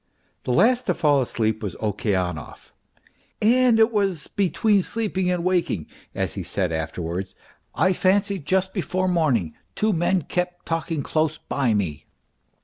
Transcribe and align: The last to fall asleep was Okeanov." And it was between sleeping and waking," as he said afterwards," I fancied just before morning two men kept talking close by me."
The 0.45 0.51
last 0.51 0.87
to 0.87 0.95
fall 0.95 1.21
asleep 1.21 1.61
was 1.61 1.75
Okeanov." 1.75 2.71
And 3.39 3.79
it 3.79 3.91
was 3.91 4.25
between 4.29 4.81
sleeping 4.81 5.29
and 5.29 5.43
waking," 5.43 5.85
as 6.15 6.33
he 6.33 6.41
said 6.41 6.71
afterwards," 6.71 7.35
I 7.75 7.93
fancied 7.93 8.47
just 8.47 8.73
before 8.73 9.07
morning 9.07 9.53
two 9.75 9.93
men 9.93 10.23
kept 10.23 10.65
talking 10.65 11.03
close 11.03 11.37
by 11.37 11.75
me." 11.75 12.07